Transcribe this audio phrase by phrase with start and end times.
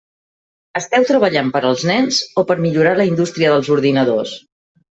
[0.79, 4.37] Esteu treballant per als nens o per a millorar la indústria dels ordinadors?